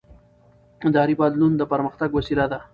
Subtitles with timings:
[0.87, 2.59] اداري بدلون د پرمختګ وسیله ده